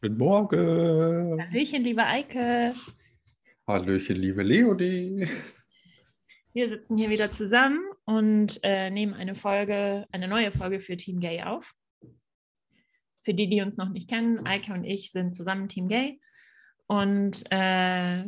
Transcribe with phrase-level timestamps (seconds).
[0.00, 1.42] Guten Morgen.
[1.42, 2.72] Hallöchen, liebe Eike.
[3.66, 5.26] Hallöchen, liebe Leonie.
[6.52, 11.18] Wir sitzen hier wieder zusammen und äh, nehmen eine Folge, eine neue Folge für Team
[11.18, 11.74] Gay auf.
[13.24, 16.20] Für die, die uns noch nicht kennen, Eike und ich sind zusammen Team Gay
[16.86, 18.22] und äh,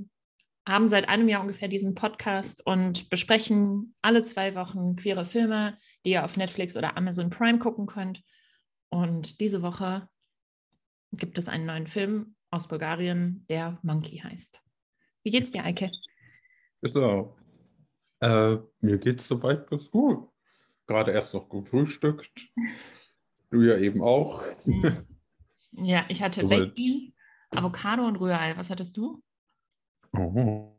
[0.67, 6.11] haben seit einem Jahr ungefähr diesen Podcast und besprechen alle zwei Wochen queere Filme, die
[6.11, 8.25] ihr auf Netflix oder Amazon Prime gucken könnt.
[8.89, 10.09] Und diese Woche
[11.13, 14.63] gibt es einen neuen Film aus Bulgarien, der Monkey heißt.
[15.23, 15.91] Wie geht's dir, Eike?
[16.83, 17.37] Genau.
[18.21, 20.29] Äh, mir geht's soweit ganz gut.
[20.87, 22.51] Gerade erst noch gefrühstückt.
[23.51, 24.45] Du ja eben auch.
[25.73, 27.15] Ja, ich hatte So Baked Beans,
[27.51, 28.57] Avocado und Rührei.
[28.57, 29.23] Was hattest du?
[30.13, 30.75] Oh,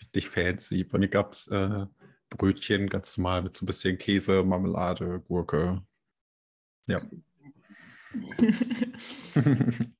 [0.00, 0.84] richtig fancy.
[0.84, 1.86] Bei mir gab es äh,
[2.30, 5.84] Brötchen ganz normal mit so ein bisschen Käse, Marmelade, Gurke.
[6.86, 7.02] Ja.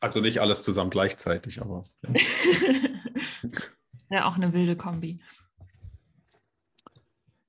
[0.00, 2.12] also nicht alles zusammen gleichzeitig, aber ja.
[4.10, 5.20] ja, auch eine wilde Kombi.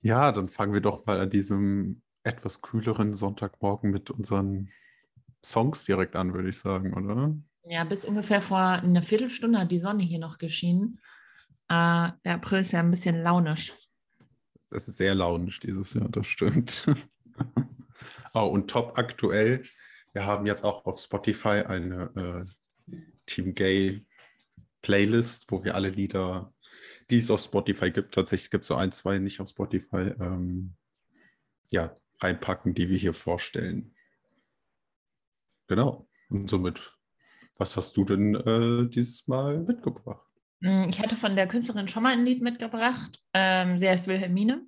[0.02, 4.70] Ja, dann fangen wir doch mal an diesem etwas kühleren Sonntagmorgen mit unseren
[5.44, 7.36] Songs direkt an, würde ich sagen, oder?
[7.68, 11.00] Ja, bis ungefähr vor einer Viertelstunde hat die Sonne hier noch geschienen.
[11.68, 13.74] Äh, der April ist ja ein bisschen launisch.
[14.70, 16.88] Das ist sehr launisch dieses Jahr, das stimmt.
[18.34, 19.64] oh, und top aktuell,
[20.14, 22.46] wir haben jetzt auch auf Spotify eine
[22.90, 24.06] äh, Team Gay
[24.82, 26.54] Playlist, wo wir alle Lieder,
[27.10, 30.76] die es auf Spotify gibt, tatsächlich gibt es so ein, zwei nicht auf Spotify, ähm,
[31.70, 33.94] ja, reinpacken, die wir hier vorstellen.
[35.68, 36.08] Genau.
[36.30, 36.96] Und somit,
[37.58, 40.26] was hast du denn äh, dieses Mal mitgebracht?
[40.62, 43.22] Mm, Ich hatte von der Künstlerin schon mal ein Lied mitgebracht.
[43.34, 44.68] Ähm, sie heißt Wilhelmine.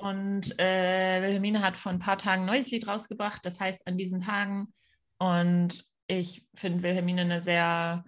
[0.00, 3.98] Und äh, Wilhelmine hat vor ein paar Tagen ein neues Lied rausgebracht, das heißt an
[3.98, 4.72] diesen Tagen.
[5.18, 8.04] Und ich finde Wilhelmine eine sehr,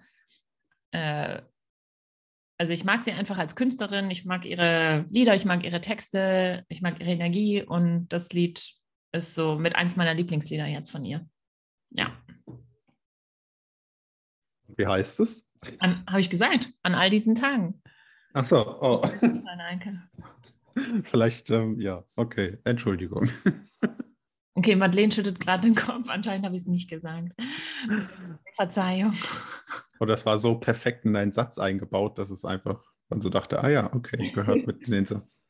[0.91, 1.41] äh,
[2.57, 6.65] also ich mag sie einfach als Künstlerin, ich mag ihre Lieder, ich mag ihre Texte,
[6.69, 8.65] ich mag ihre Energie und das Lied
[9.11, 11.27] ist so mit eins meiner Lieblingslieder jetzt von ihr.
[11.89, 12.15] Ja,
[14.77, 15.49] Wie heißt es?
[15.81, 17.81] habe ich gesagt, an all diesen Tagen.
[18.33, 19.01] Ach so, oh.
[19.21, 20.01] Nein, Eike.
[21.03, 23.29] Vielleicht, ähm, ja, okay, Entschuldigung.
[24.53, 26.09] Okay, Madeleine schüttet gerade den Kopf.
[26.09, 27.31] Anscheinend habe ich es nicht gesagt.
[28.55, 29.13] Verzeihung.
[29.97, 33.63] Und das war so perfekt in deinen Satz eingebaut, dass es einfach, man so dachte,
[33.63, 35.41] ah ja, okay, gehört mit in den Satz.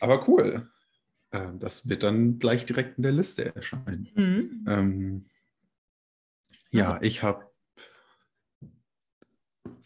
[0.00, 0.70] Aber cool.
[1.32, 4.08] Ähm, das wird dann gleich direkt in der Liste erscheinen.
[4.14, 4.64] Mhm.
[4.66, 5.26] Ähm,
[6.70, 7.51] ja, ich habe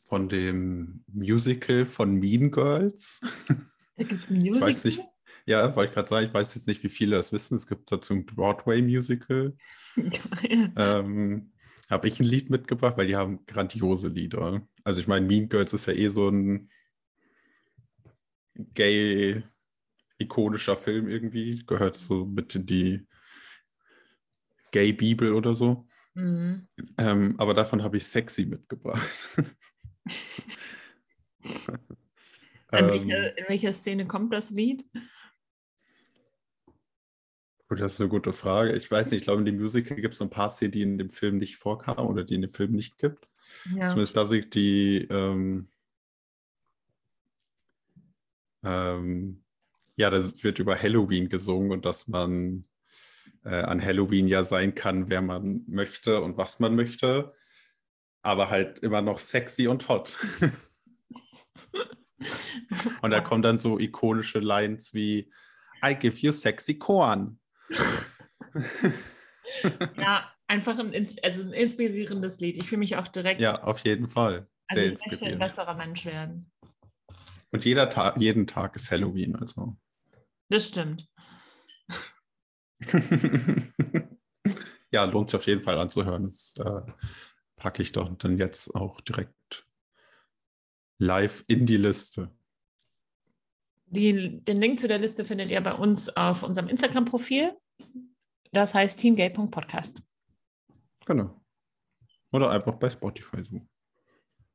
[0.09, 3.21] von dem Musical von Mean Girls.
[3.97, 4.69] Da gibt es ein Ich Musical.
[4.69, 5.01] weiß nicht,
[5.47, 7.57] ja, wollte ich gerade sagen, ich weiß jetzt nicht, wie viele das wissen.
[7.57, 9.57] Es gibt dazu ein Broadway-Musical.
[10.77, 11.53] Ähm,
[11.89, 14.61] habe ich ein Lied mitgebracht, weil die haben grandiose Lieder.
[14.85, 16.69] Also ich meine, Mean Girls ist ja eh so ein
[18.75, 19.43] gay
[20.19, 21.65] ikonischer Film irgendwie.
[21.67, 23.07] Gehört so mit in die
[24.73, 25.87] Gay-Bibel oder so.
[26.15, 26.69] Mhm.
[26.99, 29.29] Ähm, aber davon habe ich Sexy mitgebracht.
[32.73, 34.85] In, ähm, welche, in welcher Szene kommt das Lied?
[37.69, 38.75] gut, das ist eine gute Frage.
[38.75, 40.83] Ich weiß nicht, ich glaube, in dem Musical gibt es so ein paar Szenen, die
[40.83, 43.29] in dem Film nicht vorkamen oder die in dem Film nicht gibt.
[43.75, 43.89] Ja.
[43.89, 45.69] Zumindest da singt die, ähm,
[48.65, 49.43] ähm,
[49.97, 52.65] ja, das wird über Halloween gesungen und dass man
[53.45, 57.33] äh, an Halloween ja sein kann, wer man möchte und was man möchte,
[58.27, 60.19] aber halt immer noch sexy und hot.
[63.03, 65.31] und da kommen dann so ikonische Lines wie
[65.85, 67.39] I give you sexy corn.
[69.97, 70.93] ja, einfach ein,
[71.23, 72.57] also ein inspirierendes Lied.
[72.57, 74.49] Ich fühle mich auch direkt, Ja, auf jeden Fall.
[74.69, 75.41] also Sehr ich möchte ein inspirierend.
[75.41, 76.51] besserer Mensch werden.
[77.53, 79.77] Und jeder Tag, jeden Tag ist Halloween, also.
[80.49, 81.09] Das stimmt.
[84.91, 86.25] ja, lohnt sich auf jeden Fall anzuhören.
[86.25, 86.81] Das äh,
[87.57, 89.67] packe ich doch dann jetzt auch direkt
[90.99, 92.31] live in die Liste.
[93.87, 97.57] Die, den Link zu der Liste findet ihr bei uns auf unserem Instagram-Profil.
[98.53, 100.03] Das heißt teamgay.podcast.
[101.05, 101.41] Genau.
[102.33, 103.69] Oder einfach bei Spotify suchen.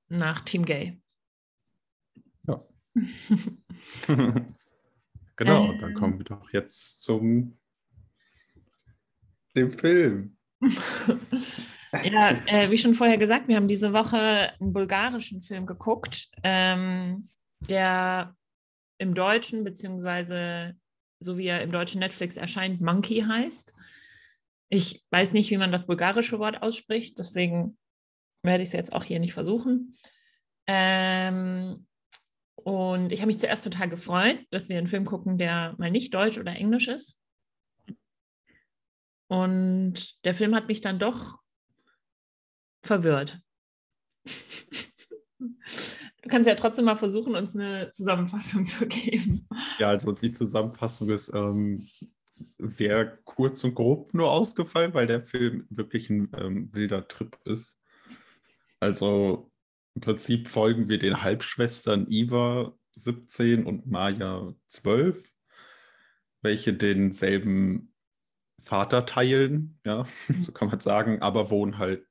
[0.09, 1.01] Nach Team Gay.
[2.45, 2.65] Ja.
[5.35, 5.95] genau, und dann Ähm.
[5.95, 7.57] kommen wir doch jetzt zum
[9.55, 10.37] dem Film.
[11.91, 17.27] Ja, äh, wie schon vorher gesagt, wir haben diese Woche einen bulgarischen Film geguckt, ähm,
[17.59, 18.35] der
[18.97, 20.75] im Deutschen, beziehungsweise
[21.19, 23.73] so wie er im deutschen Netflix erscheint, Monkey heißt.
[24.69, 27.77] Ich weiß nicht, wie man das bulgarische Wort ausspricht, deswegen
[28.41, 29.97] werde ich es jetzt auch hier nicht versuchen.
[30.67, 31.85] Ähm,
[32.55, 36.13] und ich habe mich zuerst total gefreut, dass wir einen Film gucken, der mal nicht
[36.13, 37.17] deutsch oder englisch ist.
[39.27, 41.40] Und der Film hat mich dann doch
[42.81, 43.39] verwirrt.
[45.39, 49.47] Du kannst ja trotzdem mal versuchen, uns eine Zusammenfassung zu geben.
[49.79, 51.87] Ja, also die Zusammenfassung ist ähm,
[52.59, 57.79] sehr kurz und grob nur ausgefallen, weil der Film wirklich ein ähm, wilder Trip ist.
[58.79, 59.51] Also
[59.95, 65.27] im Prinzip folgen wir den Halbschwestern Iva 17 und Maya 12,
[66.41, 67.93] welche denselben
[68.63, 70.05] Vater teilen, ja,
[70.43, 72.05] so kann man sagen, aber wohnen halt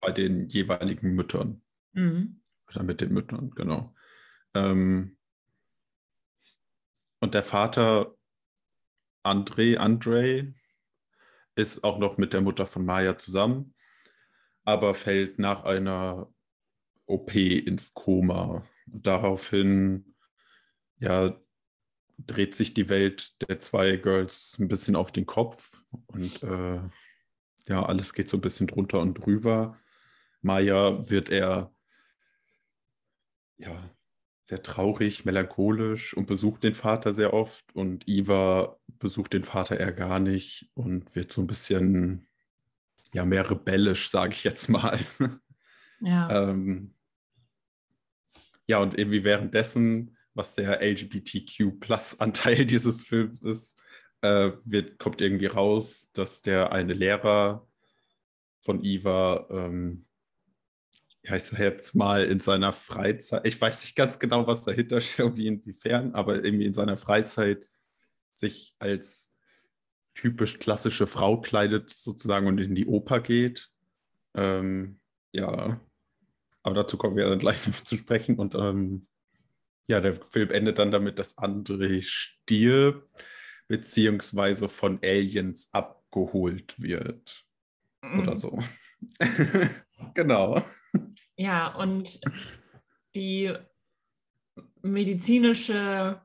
[0.00, 1.62] bei den jeweiligen Müttern.
[1.92, 2.40] Mhm.
[2.68, 3.94] Oder mit den Müttern, genau.
[4.54, 5.16] Ähm,
[7.20, 8.14] und der Vater
[9.24, 10.54] André, André
[11.56, 13.74] ist auch noch mit der Mutter von Maya zusammen,
[14.64, 16.32] aber fällt nach einer
[17.06, 18.64] OP ins Koma.
[18.86, 20.14] Daraufhin
[21.00, 21.36] ja,
[22.18, 26.80] dreht sich die Welt der zwei Girls ein bisschen auf den Kopf und äh,
[27.68, 29.78] ja, alles geht so ein bisschen drunter und drüber.
[30.40, 31.72] Maya wird er
[33.56, 33.90] ja
[34.42, 39.92] sehr traurig, melancholisch und besucht den Vater sehr oft und Iva besucht den Vater eher
[39.92, 42.26] gar nicht und wird so ein bisschen
[43.12, 44.98] ja mehr rebellisch, sage ich jetzt mal.
[46.00, 46.30] Ja.
[46.50, 46.94] ähm,
[48.66, 53.82] ja, und irgendwie währenddessen, was der LGBTQ-Plus-Anteil dieses Films ist,
[54.20, 57.66] äh, wird, kommt irgendwie raus, dass der eine Lehrer
[58.60, 60.04] von Iva ähm,
[61.22, 65.00] ja, ich sage jetzt mal, in seiner Freizeit, ich weiß nicht ganz genau, was dahinter
[65.00, 67.66] steht, wie inwiefern, aber irgendwie in seiner Freizeit
[68.34, 69.34] sich als
[70.14, 73.70] typisch klassische Frau kleidet sozusagen und in die Oper geht.
[74.34, 75.00] Ähm,
[75.32, 75.80] ja,
[76.62, 78.36] aber dazu kommen wir dann gleich noch zu sprechen.
[78.36, 79.06] Und ähm,
[79.86, 83.08] ja, der Film endet dann damit, dass André stirbt,
[83.68, 87.44] beziehungsweise von Aliens abgeholt wird.
[88.02, 88.20] Mhm.
[88.20, 88.58] Oder so.
[90.14, 90.62] genau.
[91.36, 92.20] Ja, und
[93.14, 93.54] die
[94.82, 96.20] medizinische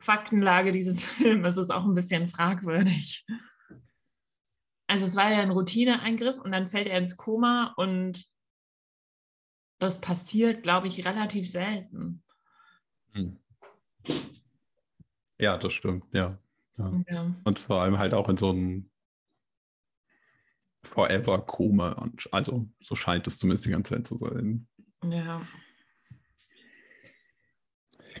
[0.00, 3.24] Faktenlage dieses Films ist auch ein bisschen fragwürdig.
[4.88, 8.26] Also es war ja ein Routineeingriff und dann fällt er ins Koma und
[9.78, 12.22] das passiert, glaube ich, relativ selten.
[13.12, 13.38] Hm.
[15.38, 16.38] Ja, das stimmt, ja.
[16.78, 16.92] ja.
[17.08, 17.34] ja.
[17.44, 18.91] Und vor allem halt auch in so einem
[20.84, 22.10] Forever-Koma.
[22.30, 24.66] Also so scheint es zumindest die ganze Zeit zu sein.
[25.04, 25.40] Ja.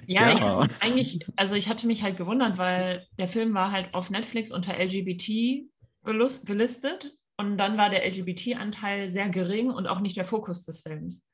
[0.06, 0.32] Ja, ja.
[0.32, 4.10] Ich hatte eigentlich, also ich hatte mich halt gewundert, weil der Film war halt auf
[4.10, 5.64] Netflix unter LGBT
[6.04, 11.28] gelistet und dann war der LGBT-Anteil sehr gering und auch nicht der Fokus des Films.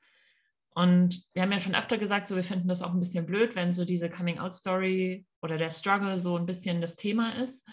[0.74, 3.56] Und wir haben ja schon öfter gesagt, so wir finden das auch ein bisschen blöd,
[3.56, 7.66] wenn so diese Coming-out-Story oder der Struggle so ein bisschen das Thema ist.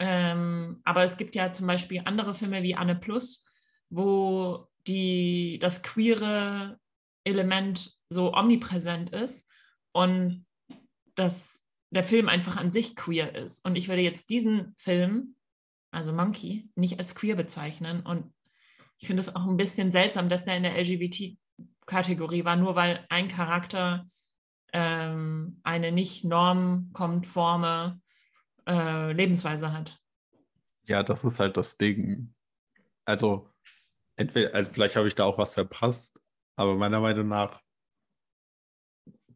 [0.00, 3.44] Ähm, aber es gibt ja zum Beispiel andere Filme wie Anne Plus,
[3.90, 6.78] wo die, das queere
[7.24, 9.46] Element so omnipräsent ist
[9.92, 10.46] und
[11.16, 13.64] dass der Film einfach an sich queer ist.
[13.64, 15.36] Und ich würde jetzt diesen Film,
[15.90, 18.00] also Monkey, nicht als queer bezeichnen.
[18.00, 18.32] Und
[18.98, 23.04] ich finde es auch ein bisschen seltsam, dass der in der LGBT-Kategorie war, nur weil
[23.10, 24.08] ein Charakter
[24.72, 28.00] ähm, eine nicht normkonforme
[28.70, 30.00] äh, Lebensweise hat.
[30.84, 32.34] Ja, das ist halt das Ding.
[33.04, 33.48] Also,
[34.16, 36.18] entweder, also vielleicht habe ich da auch was verpasst,
[36.56, 37.60] aber meiner Meinung nach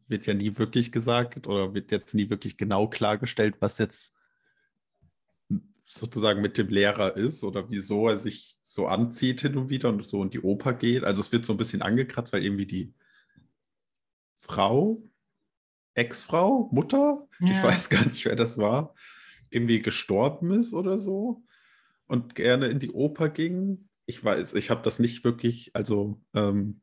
[0.07, 4.13] wird ja nie wirklich gesagt oder wird jetzt nie wirklich genau klargestellt, was jetzt
[5.85, 10.07] sozusagen mit dem Lehrer ist oder wieso er sich so anzieht hin und wieder und
[10.07, 11.03] so in die Oper geht.
[11.03, 12.93] Also es wird so ein bisschen angekratzt, weil irgendwie die
[14.33, 14.97] Frau,
[15.93, 17.51] Ex-Frau, Mutter, ja.
[17.51, 18.93] ich weiß gar nicht, wer das war,
[19.55, 21.43] irgendwie gestorben ist oder so
[22.07, 23.89] und gerne in die Oper ging.
[24.05, 26.81] Ich weiß, ich habe das nicht wirklich, also ähm,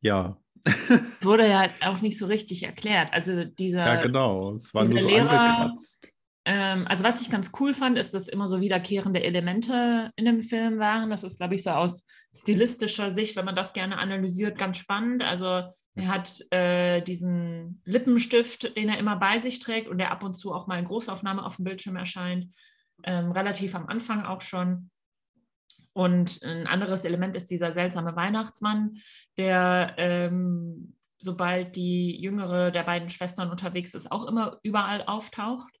[0.00, 0.40] ja.
[1.22, 3.12] Wurde ja auch nicht so richtig erklärt.
[3.12, 3.86] Also dieser.
[3.86, 4.54] Ja, genau.
[4.54, 6.12] Es war nur so Lehrer, angekratzt.
[6.44, 10.42] Ähm, also, was ich ganz cool fand, ist, dass immer so wiederkehrende Elemente in dem
[10.42, 11.10] Film waren.
[11.10, 12.04] Das ist, glaube ich, so aus
[12.36, 15.22] stilistischer Sicht, wenn man das gerne analysiert, ganz spannend.
[15.22, 15.64] Also,
[15.98, 20.34] er hat äh, diesen Lippenstift, den er immer bei sich trägt und der ab und
[20.34, 22.54] zu auch mal in Großaufnahme auf dem Bildschirm erscheint,
[23.04, 24.90] ähm, relativ am Anfang auch schon.
[25.92, 28.98] Und ein anderes Element ist dieser seltsame Weihnachtsmann,
[29.36, 35.74] der, ähm, sobald die jüngere der beiden Schwestern unterwegs ist, auch immer überall auftaucht.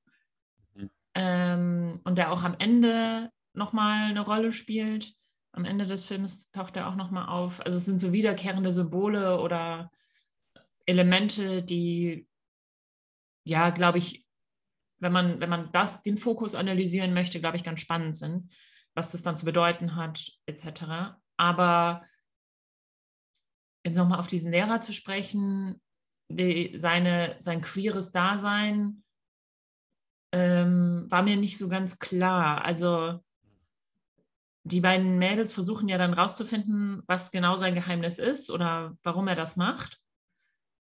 [0.74, 0.90] Mhm.
[1.14, 5.14] ähm, und der auch am Ende nochmal eine Rolle spielt.
[5.52, 7.64] Am Ende des Films taucht er auch nochmal auf.
[7.64, 9.90] Also es sind so wiederkehrende Symbole oder
[10.88, 12.26] Elemente, die,
[13.44, 14.26] ja, glaube ich,
[15.00, 18.50] wenn man, wenn man das, den Fokus analysieren möchte, glaube ich, ganz spannend sind,
[18.94, 21.18] was das dann zu bedeuten hat, etc.
[21.36, 22.04] Aber
[23.84, 25.80] jetzt nochmal auf diesen Lehrer zu sprechen,
[26.30, 29.04] die, seine, sein queeres Dasein
[30.32, 32.64] ähm, war mir nicht so ganz klar.
[32.64, 33.22] Also
[34.64, 39.36] die beiden Mädels versuchen ja dann rauszufinden, was genau sein Geheimnis ist oder warum er
[39.36, 40.00] das macht.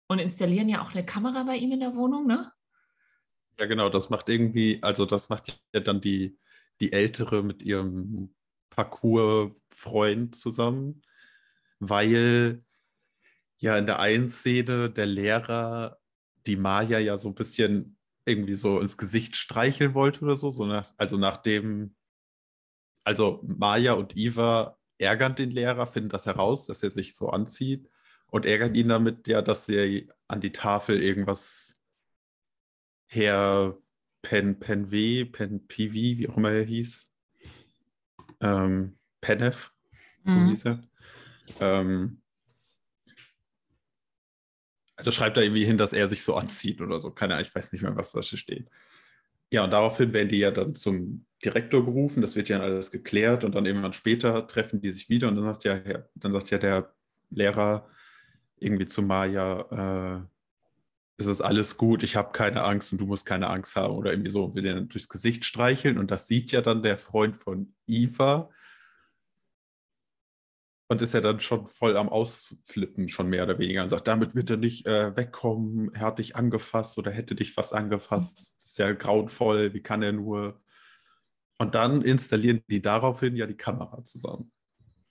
[0.07, 2.53] Und installieren ja auch eine Kamera bei ihm in der Wohnung, ne?
[3.59, 6.39] Ja, genau, das macht irgendwie, also das macht ja dann die,
[6.81, 8.35] die Ältere mit ihrem
[8.71, 11.03] Parcours-Freund zusammen,
[11.79, 12.65] weil
[13.59, 15.99] ja in der einen Szene der Lehrer
[16.47, 17.97] die Maya ja so ein bisschen
[18.27, 21.95] irgendwie so ins Gesicht streicheln wollte oder so, so nach, also nachdem,
[23.05, 27.89] also Maya und Iva ärgern den Lehrer, finden das heraus, dass er sich so anzieht
[28.35, 31.81] und ärgern ihn damit ja, dass er an die Tafel irgendwas
[33.07, 33.79] Herr
[34.23, 37.13] Pen, Penw, Pen PV, wie auch immer er hieß,
[38.41, 39.71] ähm, Penev,
[40.25, 40.47] so mhm.
[40.47, 40.81] hieß er,
[41.61, 42.23] ähm,
[44.97, 47.13] also schreibt er irgendwie hin, dass er sich so anzieht oder so.
[47.13, 48.69] Keine Ahnung, ich weiß nicht mehr, was da steht.
[49.53, 53.45] Ja, und daraufhin werden die ja dann zum Direktor gerufen, das wird ja alles geklärt
[53.45, 55.81] und dann irgendwann später treffen die sich wieder und dann sagt ja,
[56.17, 56.93] dann sagt ja der
[57.31, 57.89] Lehrer
[58.65, 60.27] irgendwie zu Maya, äh,
[61.17, 64.13] es ist alles gut, ich habe keine Angst und du musst keine Angst haben oder
[64.13, 67.75] irgendwie so, will den durchs Gesicht streicheln und das sieht ja dann der Freund von
[67.87, 68.51] Eva
[70.89, 73.83] und ist ja dann schon voll am Ausflippen, schon mehr oder weniger.
[73.83, 77.53] Und sagt, damit wird er nicht äh, wegkommen, er hat dich angefasst oder hätte dich
[77.53, 78.57] fast angefasst.
[78.59, 80.61] Das ist ja grauenvoll, wie kann er nur.
[81.59, 84.53] Und dann installieren die daraufhin ja die Kamera zusammen.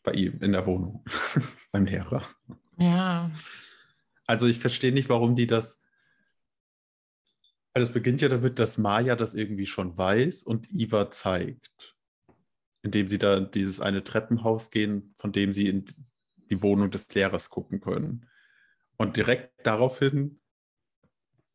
[0.03, 1.03] Bei ihm in der Wohnung,
[1.71, 2.23] beim Lehrer.
[2.83, 3.31] Ja.
[4.25, 5.81] Also ich verstehe nicht, warum die das.
[7.73, 11.93] Also es beginnt ja damit, dass Maya das irgendwie schon weiß und Iva zeigt
[12.83, 15.85] indem sie da dieses eine Treppenhaus gehen, von dem sie in
[16.51, 18.29] die Wohnung des Lehrers gucken können.
[18.97, 20.39] Und direkt daraufhin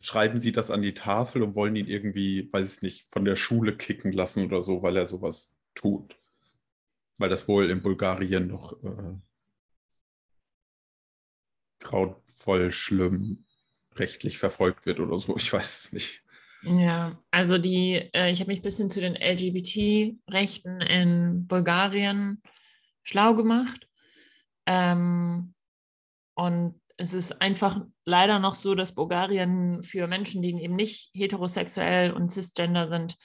[0.00, 3.37] schreiben sie das an die Tafel und wollen ihn irgendwie, weiß ich nicht, von der
[3.37, 6.18] Schule kicken lassen oder so, weil er sowas tut.
[7.18, 9.18] Weil das wohl in Bulgarien noch äh,
[11.80, 13.44] grauenvoll schlimm
[13.97, 15.37] rechtlich verfolgt wird oder so.
[15.37, 16.23] Ich weiß es nicht.
[16.62, 22.42] Ja, also die, äh, ich habe mich ein bisschen zu den LGBT-Rechten in Bulgarien
[23.04, 23.88] schlau gemacht.
[24.66, 25.54] Ähm,
[26.35, 32.12] und es ist einfach leider noch so, dass Bulgarien für Menschen, die eben nicht heterosexuell
[32.12, 33.16] und cisgender sind,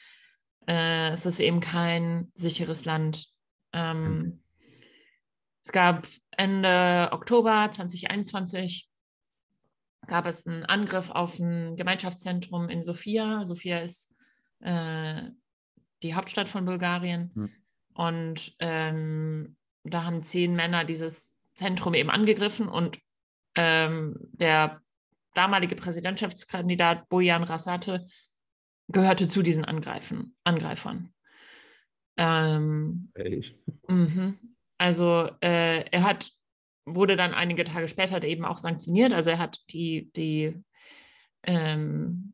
[0.68, 3.28] äh, es ist eben kein sicheres Land.
[3.74, 4.44] Ähm, mhm.
[5.64, 8.90] Es gab Ende Oktober 2021
[10.08, 13.46] gab es einen Angriff auf ein Gemeinschaftszentrum in Sofia.
[13.46, 14.14] Sofia ist
[14.60, 15.24] äh,
[16.02, 17.32] die Hauptstadt von Bulgarien.
[17.34, 17.52] Mhm.
[17.94, 23.00] Und ähm, da haben zehn Männer dieses Zentrum eben angegriffen und
[23.56, 24.82] ähm, der
[25.36, 28.08] damalige Präsidentschaftskandidat Bojan Rasate
[28.88, 31.14] gehörte zu diesen Angreifen, Angreifern.
[32.18, 33.44] Ähm, hey.
[34.84, 36.30] Also äh, er hat
[36.86, 39.14] wurde dann einige Tage später eben auch sanktioniert.
[39.14, 40.62] Also er hat die, die
[41.44, 42.34] ähm,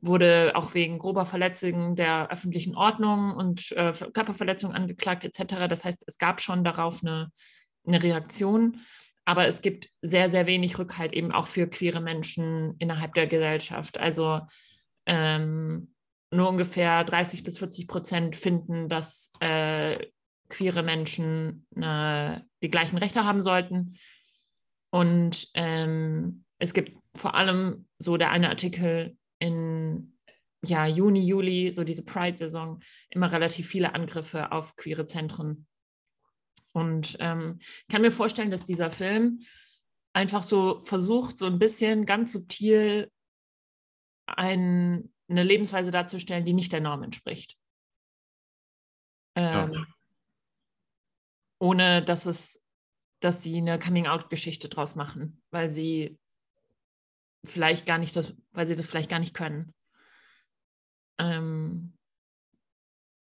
[0.00, 5.66] wurde auch wegen grober Verletzung der öffentlichen Ordnung und äh, Körperverletzung angeklagt etc.
[5.68, 7.32] Das heißt, es gab schon darauf eine,
[7.84, 8.80] eine Reaktion,
[9.24, 13.98] aber es gibt sehr, sehr wenig Rückhalt eben auch für queere Menschen innerhalb der Gesellschaft.
[13.98, 14.42] Also
[15.06, 15.92] ähm,
[16.30, 20.06] nur ungefähr 30 bis 40 Prozent finden, dass äh,
[20.48, 23.96] queere Menschen äh, die gleichen Rechte haben sollten.
[24.90, 30.18] Und ähm, es gibt vor allem so der eine Artikel in
[30.64, 35.66] ja, Juni, Juli, so diese Pride-Saison, immer relativ viele Angriffe auf queere Zentren.
[36.72, 39.40] Und ähm, kann mir vorstellen, dass dieser Film
[40.12, 43.10] einfach so versucht, so ein bisschen ganz subtil
[44.26, 47.56] ein, eine Lebensweise darzustellen, die nicht der Norm entspricht.
[49.36, 49.86] Ähm, ja
[51.58, 52.62] ohne dass es,
[53.20, 56.18] dass sie eine Coming-out-Geschichte draus machen, weil sie
[57.44, 59.74] vielleicht gar nicht das, weil sie das vielleicht gar nicht können.
[61.18, 61.94] Ähm,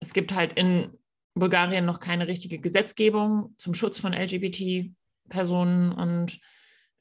[0.01, 0.99] es gibt halt in
[1.35, 6.41] Bulgarien noch keine richtige Gesetzgebung zum Schutz von LGBT-Personen und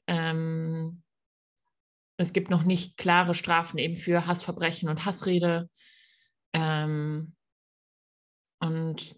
[0.06, 1.02] ähm,
[2.16, 5.68] es gibt noch nicht klare Strafen eben für Hassverbrechen und Hassrede.
[6.52, 7.34] Ähm,
[8.60, 9.16] und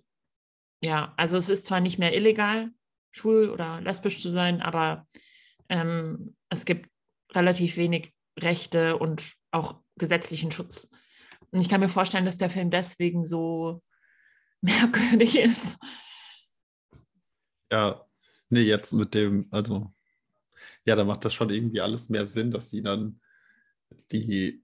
[0.81, 2.71] ja, also es ist zwar nicht mehr illegal,
[3.13, 5.07] schwul oder lesbisch zu sein, aber
[5.69, 6.91] ähm, es gibt
[7.33, 10.91] relativ wenig Rechte und auch gesetzlichen Schutz.
[11.51, 13.83] Und ich kann mir vorstellen, dass der Film deswegen so
[14.61, 15.77] merkwürdig ist.
[17.71, 18.05] Ja,
[18.49, 19.93] nee, jetzt mit dem, also,
[20.85, 23.21] ja, da macht das schon irgendwie alles mehr Sinn, dass die dann
[24.11, 24.63] die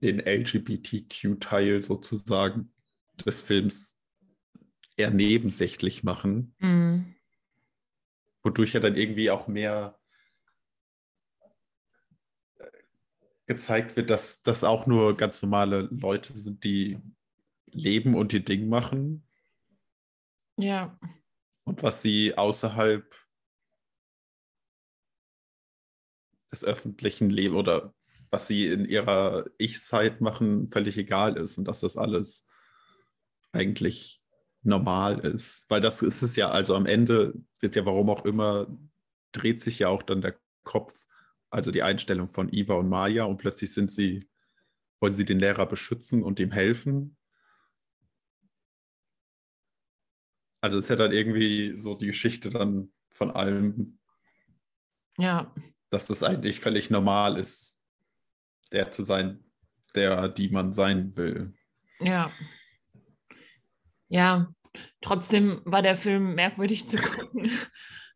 [0.00, 2.72] den LGBTQ-Teil sozusagen
[3.26, 3.98] des Films
[4.96, 7.14] eher nebensächlich machen, Mhm.
[8.42, 9.98] wodurch ja dann irgendwie auch mehr
[12.58, 12.66] äh,
[13.46, 16.98] gezeigt wird, dass das auch nur ganz normale Leute sind, die
[17.66, 19.24] leben und ihr Ding machen.
[20.56, 20.98] Ja,
[21.64, 23.14] und was sie außerhalb
[26.50, 27.94] des öffentlichen Lebens oder
[28.30, 32.47] was sie in ihrer Ich-Zeit machen, völlig egal ist und dass das alles
[33.52, 34.20] eigentlich
[34.62, 35.66] normal ist.
[35.68, 38.66] Weil das ist es ja, also am Ende wird ja, warum auch immer,
[39.32, 41.06] dreht sich ja auch dann der Kopf,
[41.50, 44.28] also die Einstellung von Iva und Maya und plötzlich sind sie,
[45.00, 47.16] wollen sie den Lehrer beschützen und ihm helfen.
[50.60, 53.98] Also ist ja dann irgendwie so die Geschichte dann von allem,
[55.16, 55.54] ja,
[55.90, 57.80] dass es eigentlich völlig normal ist,
[58.72, 59.44] der zu sein,
[59.94, 61.54] der, die man sein will.
[62.00, 62.30] ja.
[64.08, 64.48] Ja,
[65.00, 67.50] trotzdem war der Film merkwürdig zu gucken.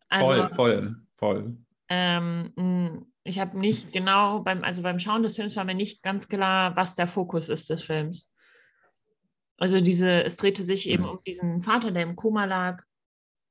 [0.09, 1.57] Also, voll, voll, voll.
[1.89, 6.29] Ähm, ich habe nicht genau beim, also beim Schauen des Films war mir nicht ganz
[6.29, 8.31] klar, was der Fokus ist des Films.
[9.59, 11.09] Also diese, es drehte sich eben Mhm.
[11.09, 12.83] um diesen Vater, der im Koma lag,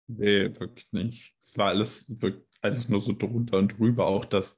[0.08, 1.36] Nee, wirklich nicht.
[1.44, 2.14] Es war alles
[2.62, 4.08] alles nur so drunter und drüber.
[4.08, 4.58] Auch dass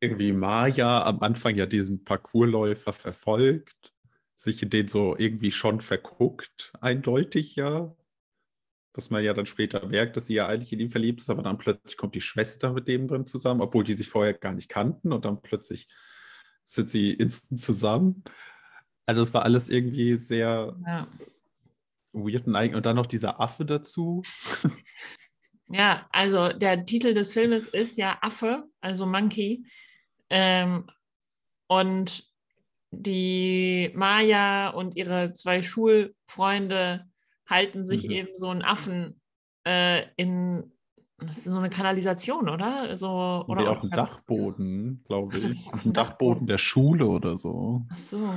[0.00, 3.94] irgendwie Maya am Anfang ja diesen Parcoursläufer verfolgt,
[4.36, 7.94] sich in den so irgendwie schon verguckt, eindeutig ja.
[8.96, 11.42] Was man ja dann später merkt, dass sie ja eigentlich in ihn verliebt ist, aber
[11.42, 14.68] dann plötzlich kommt die Schwester mit dem drin zusammen, obwohl die sich vorher gar nicht
[14.68, 15.88] kannten und dann plötzlich
[16.64, 18.24] sind sie instant zusammen.
[19.06, 21.06] Also es war alles irgendwie sehr Ja,
[22.12, 24.22] weird und eigen- und dann noch dieser Affe dazu.
[25.68, 29.66] ja also der Titel des Filmes ist ja Affe, also Monkey.
[30.30, 30.88] Ähm,
[31.66, 32.24] und
[32.90, 37.06] die Maya und ihre zwei Schulfreunde
[37.46, 38.10] halten sich Mhm.
[38.10, 39.20] eben so einen Affen
[39.66, 40.72] äh, in,
[41.18, 42.96] das ist so eine Kanalisation, oder?
[42.96, 43.08] So,
[43.46, 45.72] Oder oder auf dem Dachboden, glaube ich.
[45.72, 45.92] Auf dem.
[45.92, 48.34] Dachboden der Schule oder so, Ach so.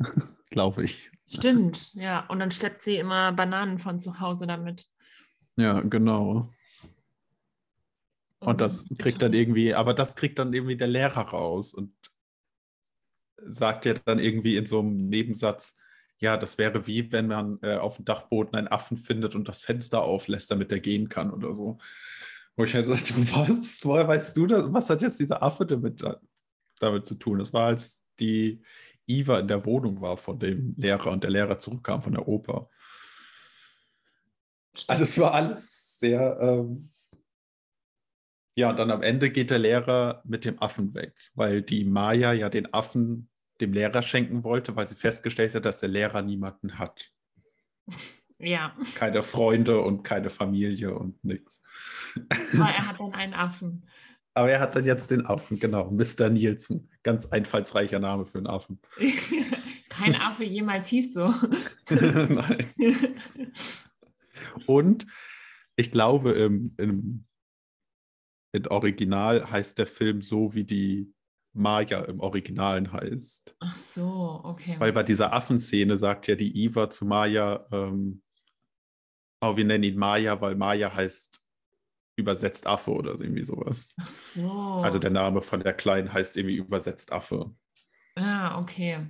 [0.50, 1.10] glaube ich.
[1.28, 2.26] Stimmt, ja.
[2.26, 4.88] Und dann schleppt sie immer Bananen von zu Hause damit.
[5.56, 6.50] Ja, genau.
[8.40, 11.92] Und das kriegt dann irgendwie, aber das kriegt dann irgendwie der Lehrer raus und
[13.36, 15.78] sagt ja dann irgendwie in so einem Nebensatz,
[16.18, 19.60] ja, das wäre wie wenn man äh, auf dem Dachboden einen Affen findet und das
[19.60, 21.78] Fenster auflässt, damit er gehen kann oder so.
[22.56, 23.84] Wo ich halt sagte, was?
[23.84, 24.64] Woher weißt du das?
[24.72, 26.04] Was hat jetzt dieser Affe damit,
[26.80, 27.38] damit zu tun?
[27.38, 28.60] Das war, als die
[29.06, 32.68] Iva in der Wohnung war von dem Lehrer und der Lehrer zurückkam von der Oper.
[34.86, 36.38] Also es war alles sehr.
[36.40, 36.90] Ähm
[38.56, 42.32] ja, und dann am Ende geht der Lehrer mit dem Affen weg, weil die Maya
[42.32, 43.28] ja den Affen
[43.60, 47.12] dem Lehrer schenken wollte, weil sie festgestellt hat, dass der Lehrer niemanden hat.
[48.40, 51.60] Ja, Keine Freunde und keine Familie und nichts.
[52.52, 53.84] aber er hat dann einen Affen.
[54.34, 56.30] Aber er hat dann jetzt den Affen, genau, Mr.
[56.30, 56.88] Nielsen.
[57.02, 58.78] Ganz einfallsreicher Name für einen Affen.
[59.88, 61.34] Kein Affe jemals hieß so.
[61.90, 62.68] Nein.
[64.66, 65.06] Und
[65.74, 67.24] ich glaube, im, im,
[68.52, 71.12] im Original heißt der Film so, wie die
[71.58, 73.54] Maya im Originalen heißt.
[73.60, 74.76] Ach so, okay.
[74.78, 78.22] Weil bei dieser Affenszene sagt ja die Iva zu Maya, ähm,
[79.40, 81.42] oh, wir nennen ihn Maya, weil Maya heißt
[82.16, 83.88] übersetzt Affe oder so irgendwie sowas.
[84.00, 84.50] Ach so.
[84.82, 87.54] Also der Name von der Kleinen heißt irgendwie übersetzt Affe.
[88.16, 89.06] Ah, okay.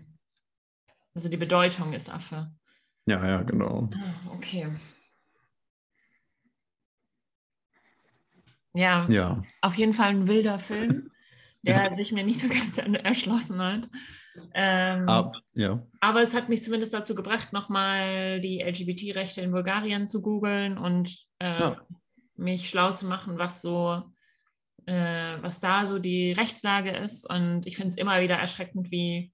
[1.14, 2.52] Also die Bedeutung ist Affe.
[3.06, 3.88] Ja, ja, genau.
[3.94, 4.68] Ah, okay.
[8.74, 11.10] Ja, Ja, auf jeden Fall ein wilder Film,
[11.62, 13.88] der sich mir nicht so ganz erschlossen hat.
[14.54, 15.86] Ähm, ah, ja.
[16.00, 21.26] Aber es hat mich zumindest dazu gebracht, nochmal die LGBT-Rechte in Bulgarien zu googeln und
[21.40, 21.86] äh, Ja.
[22.36, 24.02] mich schlau zu machen, was so,
[24.86, 27.28] äh, was da so die Rechtslage ist.
[27.28, 29.32] Und ich finde es immer wieder erschreckend, wie,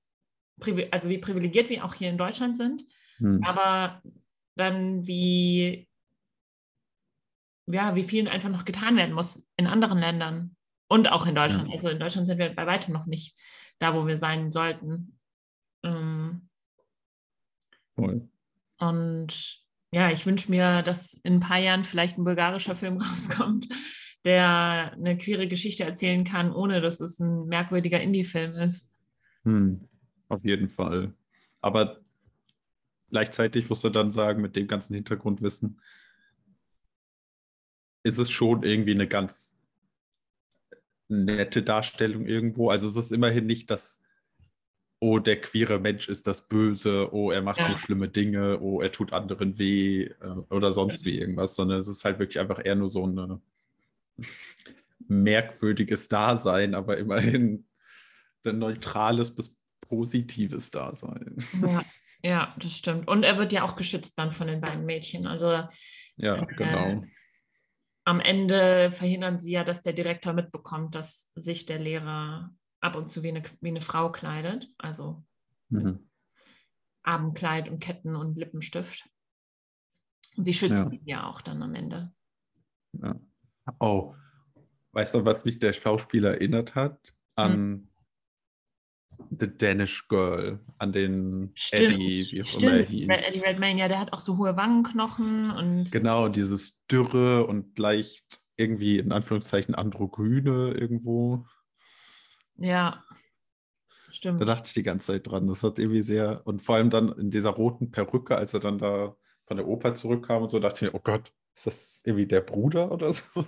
[0.90, 2.82] also wie privilegiert wir auch hier in Deutschland sind,
[3.18, 3.42] hm.
[3.44, 4.00] aber
[4.56, 5.88] dann wie,
[7.66, 10.56] ja, wie viel einfach noch getan werden muss in anderen Ländern
[10.94, 11.68] und auch in Deutschland.
[11.68, 11.74] Ja.
[11.74, 13.36] Also in Deutschland sind wir bei weitem noch nicht
[13.80, 15.18] da, wo wir sein sollten.
[15.82, 16.48] Ähm,
[17.96, 18.28] Voll.
[18.78, 23.68] Und ja, ich wünsche mir, dass in ein paar Jahren vielleicht ein bulgarischer Film rauskommt,
[24.24, 28.88] der eine queere Geschichte erzählen kann, ohne dass es ein merkwürdiger Indie-Film ist.
[29.42, 29.88] Hm,
[30.28, 31.12] auf jeden Fall.
[31.60, 31.98] Aber
[33.10, 35.80] gleichzeitig musst du dann sagen, mit dem ganzen Hintergrundwissen,
[38.04, 39.60] ist es schon irgendwie eine ganz
[41.08, 42.70] nette Darstellung irgendwo.
[42.70, 44.04] Also es ist immerhin nicht das
[45.04, 47.68] oh, der queere Mensch ist das Böse, oh, er macht ja.
[47.68, 51.88] nur schlimme Dinge, oh, er tut anderen weh äh, oder sonst wie irgendwas, sondern es
[51.88, 53.42] ist halt wirklich einfach eher nur so ein
[55.06, 57.66] merkwürdiges Dasein, aber immerhin
[58.46, 61.36] ein neutrales bis positives Dasein.
[61.60, 61.84] Ja,
[62.22, 63.06] ja, das stimmt.
[63.06, 65.26] Und er wird ja auch geschützt dann von den beiden Mädchen.
[65.26, 65.68] Also
[66.16, 67.04] ja, äh, genau.
[68.04, 73.08] Am Ende verhindern sie ja, dass der Direktor mitbekommt, dass sich der Lehrer ab und
[73.08, 74.68] zu wie eine, wie eine Frau kleidet.
[74.76, 75.24] Also
[75.70, 76.10] mhm.
[77.02, 79.08] Abendkleid und Ketten und Lippenstift.
[80.36, 80.90] Und sie schützt ja.
[80.90, 82.12] ihn ja auch dann am Ende.
[82.92, 83.18] Ja.
[83.78, 84.14] Oh,
[84.92, 86.98] weißt du, was mich der Schauspieler erinnert hat?
[87.34, 87.88] An hm.
[89.38, 93.28] The Danish Girl, an den stimmt, Eddie, wie auch immer er hieß.
[93.28, 95.92] Eddie Redmayne, ja, der hat auch so hohe Wangenknochen und.
[95.92, 101.46] Genau, dieses Dürre und leicht irgendwie in Anführungszeichen androgyne irgendwo.
[102.56, 103.02] Ja,
[104.10, 104.40] stimmt.
[104.40, 105.46] Da dachte ich die ganze Zeit dran.
[105.46, 108.78] Das hat irgendwie sehr, und vor allem dann in dieser roten Perücke, als er dann
[108.78, 112.26] da von der Oper zurückkam und so, dachte ich mir, oh Gott, ist das irgendwie
[112.26, 113.44] der Bruder oder so?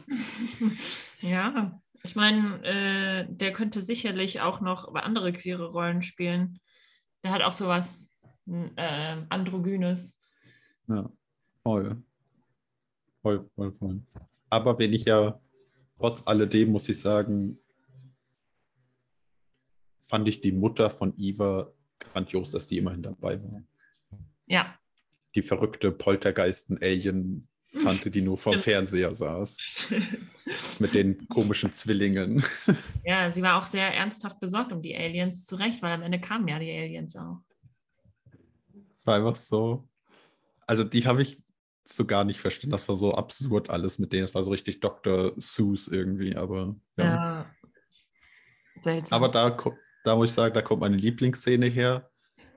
[1.21, 6.61] ja, ich meine, äh, der könnte sicherlich auch noch andere queere Rollen spielen.
[7.25, 8.15] Der hat auch sowas
[8.47, 10.17] äh, Androgynes.
[10.89, 11.11] Ja,
[11.63, 12.03] voll.
[13.23, 14.01] Voll, voll, voll.
[14.49, 15.41] Aber wenn ich ja
[15.99, 17.59] trotz alledem, muss ich sagen,
[20.01, 23.65] fand ich die Mutter von Eva grandios, dass die immerhin dabei war.
[24.47, 24.79] Ja.
[25.35, 25.91] Die verrückte
[27.77, 29.61] Poltergeisten-Alien-Tante, die nur vorm Fernseher saß.
[30.79, 32.43] mit den komischen Zwillingen.
[33.05, 36.49] Ja, sie war auch sehr ernsthaft besorgt um die Aliens, zurecht, weil am Ende kamen
[36.49, 37.41] ja die Aliens auch.
[38.91, 39.89] Es war einfach so.
[40.67, 41.43] Also, die habe ich
[41.85, 42.73] so gar nicht verstanden.
[42.73, 44.25] Das war so absurd alles mit denen.
[44.25, 45.33] Es war so richtig Dr.
[45.37, 46.77] Seuss irgendwie, aber.
[46.97, 47.47] Ja.
[48.85, 49.03] ja.
[49.11, 49.57] Aber da,
[50.05, 52.11] da muss ich sagen, da kommt meine Lieblingsszene her,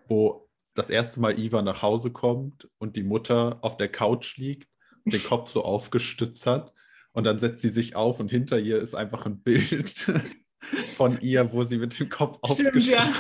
[0.08, 4.70] wo das erste Mal Iva nach Hause kommt und die Mutter auf der Couch liegt
[5.06, 6.74] den Kopf so aufgestützt hat.
[7.12, 10.12] Und dann setzt sie sich auf und hinter ihr ist einfach ein Bild
[10.96, 13.14] von ihr, wo sie mit dem Kopf aufgestützt ja.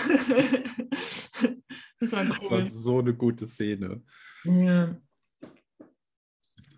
[1.99, 2.29] das, war cool.
[2.29, 4.03] das war so eine gute Szene.
[4.43, 4.95] Ja.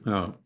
[0.06, 0.38] Ja.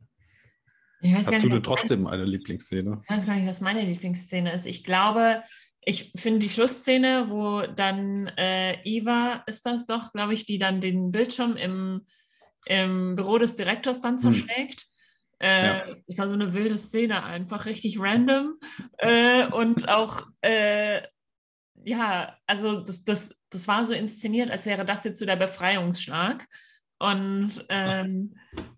[1.14, 3.02] Hast du denn trotzdem eine Lieblingsszene?
[3.04, 4.66] Ich weiß gar nicht, was meine Lieblingsszene ist.
[4.66, 5.44] Ich glaube,
[5.82, 10.82] ich finde die Schlussszene, wo dann äh, Eva ist das doch, glaube ich, die dann
[10.82, 12.08] den Bildschirm im,
[12.66, 14.20] im Büro des Direktors dann hm.
[14.20, 14.82] zerschlägt.
[14.82, 14.90] Hm.
[15.40, 15.96] Äh, ja.
[16.08, 18.58] Das war so eine wilde Szene, einfach richtig random.
[18.98, 21.02] Äh, und auch, äh,
[21.84, 26.48] ja, also das, das, das war so inszeniert, als wäre das jetzt so der Befreiungsschlag.
[27.00, 28.36] Und ähm,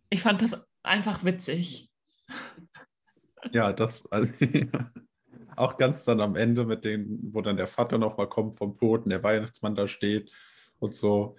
[0.10, 1.92] ich fand das einfach witzig.
[3.52, 4.12] Ja, das.
[4.12, 4.32] Also,
[5.56, 9.10] auch ganz dann am Ende mit dem, wo dann der Vater nochmal kommt vom Toten,
[9.10, 10.32] der Weihnachtsmann da steht
[10.80, 11.36] und so.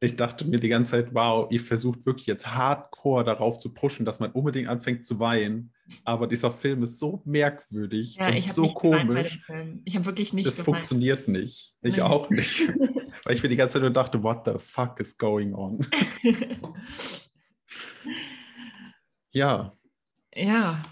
[0.00, 4.06] Ich dachte mir die ganze Zeit, wow, ihr versucht wirklich jetzt hardcore darauf zu pushen,
[4.06, 5.72] dass man unbedingt anfängt zu weinen.
[6.04, 9.40] Aber dieser Film ist so merkwürdig ja, und so komisch.
[9.84, 10.46] Ich habe wirklich nicht.
[10.46, 10.66] Das gemeint.
[10.66, 11.74] funktioniert nicht.
[11.82, 12.02] Ich nee.
[12.02, 12.68] auch nicht.
[13.24, 15.84] Weil ich mir die ganze Zeit nur dachte, what the fuck is going on?
[19.32, 19.72] ja.
[20.34, 20.82] Ja,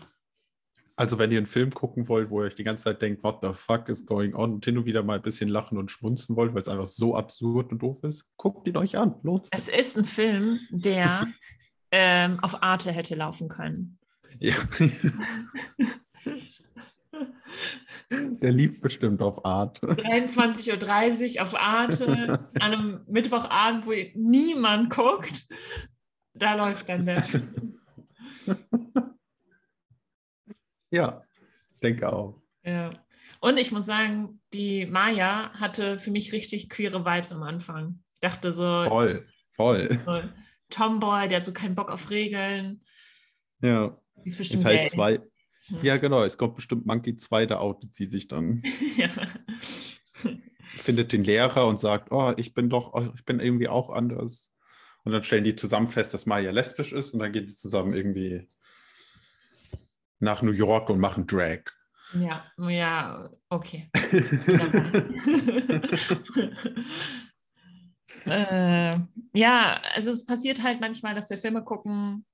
[0.97, 3.39] also wenn ihr einen Film gucken wollt, wo ihr euch die ganze Zeit denkt, what
[3.43, 6.37] the fuck is going on und hin und wieder mal ein bisschen lachen und schmunzen
[6.37, 9.15] wollt, weil es einfach so absurd und doof ist, guckt ihn euch an.
[9.23, 9.49] Los.
[9.51, 11.27] Es ist ein Film, der
[11.91, 13.99] ähm, auf Arte hätte laufen können.
[14.39, 14.55] Ja.
[18.11, 19.87] Der lief bestimmt auf Arte.
[19.87, 25.47] 23.30 Uhr auf Arte, an einem Mittwochabend, wo niemand guckt.
[26.35, 27.25] Da läuft dann der.
[30.97, 31.23] Ja,
[31.83, 32.41] denke auch.
[32.65, 32.91] Ja.
[33.41, 38.03] Und ich muss sagen, die Maya hatte für mich richtig queere Vibes am Anfang.
[38.15, 38.85] Ich dachte so.
[38.89, 40.01] Voll, voll.
[40.07, 40.23] So,
[40.71, 42.83] Tomboy, der hat so keinen Bock auf Regeln.
[43.61, 44.01] Ja.
[44.25, 44.89] Die ist bestimmt In Teil gay.
[44.89, 45.21] 2.
[45.67, 45.79] Hm.
[45.83, 46.25] Ja, genau.
[46.25, 48.63] Es kommt bestimmt Monkey 2, da outet sie sich dann.
[48.97, 49.11] ja.
[50.69, 54.55] Findet den Lehrer und sagt, oh, ich bin doch, oh, ich bin irgendwie auch anders.
[55.05, 57.93] Und dann stellen die zusammen fest, dass Maya lesbisch ist und dann gehen die zusammen
[57.93, 58.49] irgendwie
[60.19, 61.61] nach New York und machen Drag.
[62.15, 63.91] ja, ja, okay.
[68.27, 68.99] Äh,
[69.35, 72.27] ja, also es passiert halt manchmal, dass wir Filme gucken,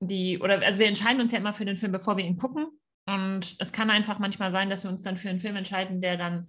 [0.00, 2.66] die, oder also wir entscheiden uns ja immer für den Film, bevor wir ihn gucken.
[3.06, 6.18] Und es kann einfach manchmal sein, dass wir uns dann für einen Film entscheiden, der
[6.18, 6.48] dann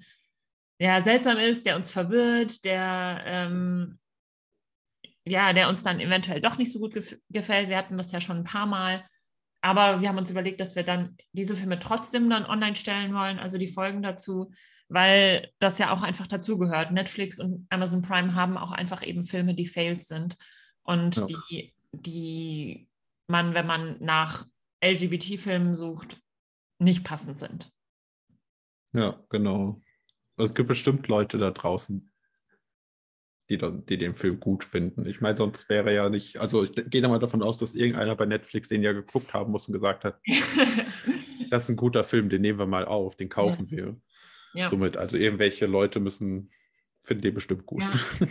[0.77, 3.97] ja seltsam ist, der uns verwirrt, der ähm,
[5.25, 7.69] ja, der uns dann eventuell doch nicht so gut gef gefällt.
[7.69, 9.05] Wir hatten das ja schon ein paar Mal.
[9.61, 13.39] Aber wir haben uns überlegt, dass wir dann diese Filme trotzdem dann online stellen wollen,
[13.39, 14.51] also die Folgen dazu,
[14.87, 16.91] weil das ja auch einfach dazugehört.
[16.91, 20.37] Netflix und Amazon Prime haben auch einfach eben Filme, die Fails sind
[20.83, 21.25] und Ja.
[21.27, 22.87] die, die
[23.27, 24.47] man, wenn man nach
[24.83, 26.21] LGBT-Filmen sucht,
[26.79, 27.71] nicht passend sind.
[28.93, 29.81] Ja, genau.
[30.37, 32.08] Es gibt bestimmt Leute da draußen,
[33.49, 35.05] die, die den Film gut finden.
[35.07, 38.15] Ich meine, sonst wäre ja nicht, also ich gehe da mal davon aus, dass irgendeiner
[38.15, 40.19] bei Netflix den ja geguckt haben muss und gesagt hat,
[41.49, 43.95] das ist ein guter Film, den nehmen wir mal auf, den kaufen wir.
[44.53, 44.65] ja.
[44.65, 46.51] Somit, also irgendwelche Leute müssen,
[47.01, 47.81] finden den bestimmt gut.
[47.81, 47.89] Ja.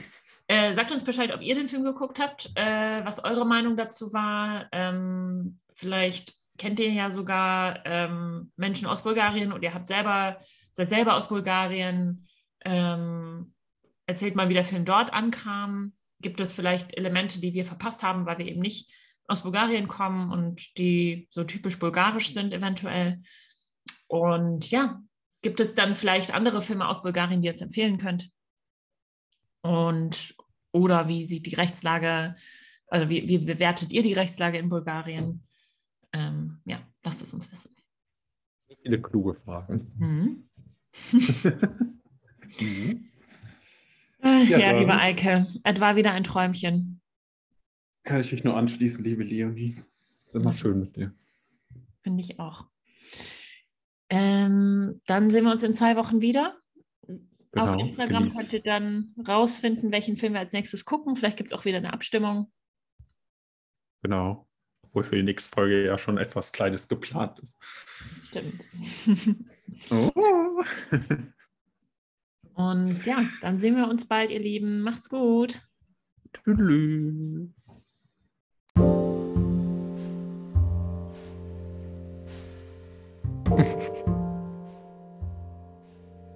[0.50, 4.14] Äh, sagt uns Bescheid, ob ihr den Film geguckt habt, äh, was eure Meinung dazu
[4.14, 4.66] war.
[4.72, 10.40] Ähm, vielleicht kennt ihr ja sogar ähm, Menschen aus Bulgarien und ihr habt selber,
[10.72, 12.26] seid selber aus Bulgarien.
[12.64, 13.52] Ähm,
[14.08, 15.92] erzählt mal, wie der Film dort ankam.
[16.20, 18.90] Gibt es vielleicht Elemente, die wir verpasst haben, weil wir eben nicht
[19.26, 23.22] aus Bulgarien kommen und die so typisch bulgarisch sind eventuell?
[24.08, 25.00] Und ja,
[25.42, 28.30] gibt es dann vielleicht andere Filme aus Bulgarien, die ihr uns empfehlen könnt?
[29.60, 30.34] Und
[30.72, 32.34] oder wie sieht die Rechtslage,
[32.88, 35.46] also wie, wie bewertet ihr die Rechtslage in Bulgarien?
[36.12, 37.76] Ähm, ja, lasst es uns wissen.
[38.82, 39.92] Viele kluge Fragen.
[39.98, 40.48] Mhm.
[42.60, 43.07] Mhm.
[44.28, 47.00] Äh, Ja, Ja, liebe Eike, es war wieder ein Träumchen.
[48.04, 49.82] Kann ich mich nur anschließen, liebe Leonie.
[50.26, 51.14] Ist immer schön mit dir.
[52.02, 52.66] Finde ich auch.
[54.10, 56.56] Ähm, dann sehen wir uns in zwei Wochen wieder.
[57.56, 61.16] Auf Genau, Instagram genieß- könnt ihr dann rausfinden, welchen Film wir als nächstes gucken.
[61.16, 62.50] Vielleicht gibt es auch wieder eine Abstimmung.
[64.02, 64.46] Genau.
[64.82, 67.58] Obwohl für die nächste Folge ja schon etwas Kleines geplant ist.
[68.28, 68.64] Stimmt.
[69.90, 70.62] Oh.
[72.58, 74.80] Und ja, dann sehen wir uns bald, ihr Lieben.
[74.80, 75.60] Macht's gut.
[76.32, 77.50] Tüdelü.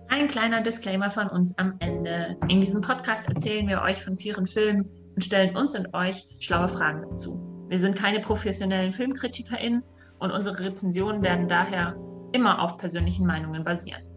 [0.08, 2.37] Ein kleiner Disclaimer von uns am Ende.
[2.46, 6.68] In diesem Podcast erzählen wir euch von queeren Filmen und stellen uns und euch schlaue
[6.68, 7.66] Fragen dazu.
[7.68, 9.82] Wir sind keine professionellen FilmkritikerInnen
[10.20, 11.96] und unsere Rezensionen werden daher
[12.32, 14.12] immer auf persönlichen Meinungen basieren.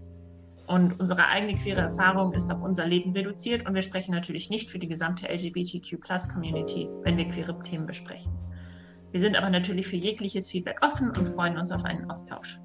[0.67, 4.69] Und unsere eigene queere Erfahrung ist auf unser Leben reduziert und wir sprechen natürlich nicht
[4.69, 8.32] für die gesamte LGBTQ-Plus-Community, wenn wir queere Themen besprechen.
[9.12, 12.60] Wir sind aber natürlich für jegliches Feedback offen und freuen uns auf einen Austausch.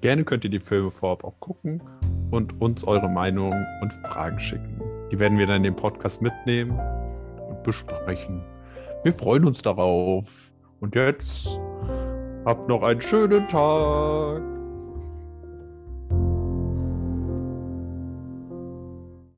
[0.00, 1.82] Gerne könnt ihr die Filme vorab auch gucken
[2.30, 4.80] und uns eure Meinung und Fragen schicken.
[5.10, 6.78] Die werden wir dann in den Podcast mitnehmen
[7.48, 8.44] und besprechen.
[9.02, 10.52] Wir freuen uns darauf.
[10.80, 11.58] Und jetzt
[12.44, 14.57] habt noch einen schönen Tag.